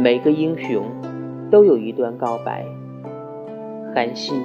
[0.00, 0.86] 每个英雄
[1.50, 2.64] 都有一段告白。
[3.92, 4.44] 韩信，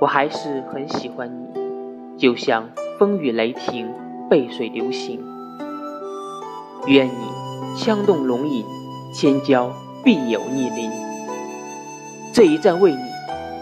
[0.00, 2.66] 我还是很喜欢你，就像
[2.98, 3.86] 风雨雷霆，
[4.30, 5.22] 背水流行。
[6.86, 8.64] 愿你枪动龙吟，
[9.12, 9.70] 千娇
[10.02, 10.90] 必有逆鳞。
[12.32, 13.02] 这一站为你，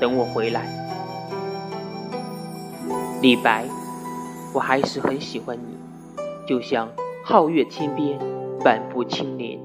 [0.00, 0.68] 等我回来。
[3.20, 3.64] 李白，
[4.54, 5.76] 我还是很喜欢你，
[6.46, 6.88] 就像
[7.26, 8.20] 皓月天边，
[8.62, 9.58] 半步青莲。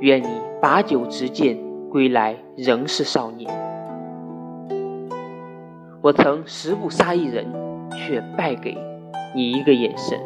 [0.00, 0.28] 愿你
[0.60, 1.58] 把酒执剑
[1.90, 3.50] 归来，仍是少年。
[6.00, 7.46] 我曾十步杀一人，
[7.90, 8.78] 却败给
[9.34, 10.16] 你一个眼神。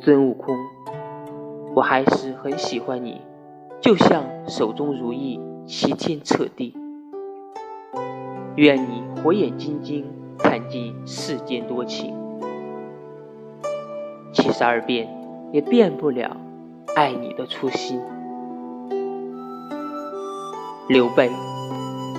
[0.00, 0.56] 孙悟空，
[1.74, 3.20] 我还是很喜欢你，
[3.80, 6.72] 就像手中如意，齐天彻地。
[8.54, 10.06] 愿你火眼金睛，
[10.38, 12.14] 看尽世间多情。
[14.32, 15.08] 七十二变
[15.52, 16.36] 也变不了
[16.96, 18.00] 爱你的初心。
[20.88, 21.30] 刘备，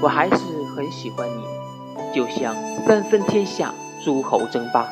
[0.03, 0.35] 我还是
[0.75, 2.53] 很喜欢你，就像
[2.85, 3.73] 三分天下，
[4.05, 4.85] 诸侯争霸。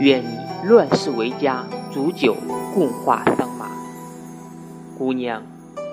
[0.00, 0.36] 愿你
[0.68, 1.64] 乱世为家。
[1.92, 2.34] 煮酒
[2.74, 3.66] 共话桑麻，
[4.98, 5.42] 姑娘，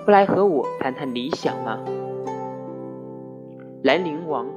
[0.05, 1.77] 不来和我谈谈理想吗？
[3.83, 4.47] 兰陵王，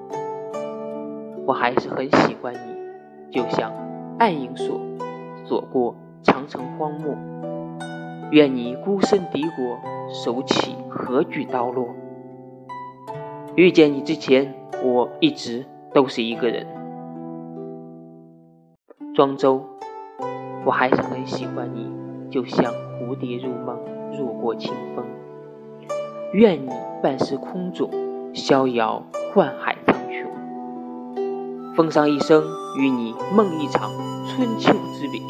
[1.44, 3.72] 我还是很喜欢你，就像
[4.19, 4.80] 暗影锁
[5.44, 7.14] 锁过长城荒漠。
[8.33, 11.94] 愿你孤身敌国，手起何惧刀落？
[13.56, 16.66] 遇见你之前，我一直都是一个人。
[19.14, 19.62] 庄周。
[20.64, 21.92] 我还是很喜欢你，
[22.30, 23.78] 就像蝴蝶入梦，
[24.16, 25.05] 若过清风。
[26.33, 26.70] 愿你
[27.02, 27.91] 半世空种，
[28.33, 30.24] 逍遥宦海苍穹。
[31.74, 32.42] 奉上一生，
[32.80, 33.91] 与你梦一场
[34.27, 35.20] 春秋之别。